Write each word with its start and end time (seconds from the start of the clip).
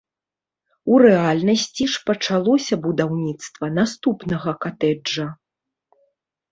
У 0.93 0.97
рэальнасці 1.03 1.83
ж 1.97 2.03
пачалося 2.07 2.75
будаўніцтва 2.87 3.65
наступнага 3.79 4.51
катэджа. 4.67 5.33